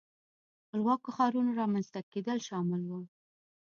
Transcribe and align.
خپلواکو 0.63 1.09
ښارونو 1.15 1.51
رامنځته 1.61 1.99
کېدل 2.11 2.39
شامل 2.47 2.81
وو. 2.85 3.01